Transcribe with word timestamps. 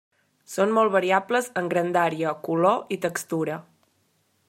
Són 0.53 0.71
molt 0.77 0.93
variables 0.95 1.51
en 1.61 1.69
grandària, 1.75 2.35
color 2.49 2.97
i 2.97 3.01
textura. 3.07 3.61